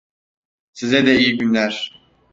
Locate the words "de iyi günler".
1.05-1.91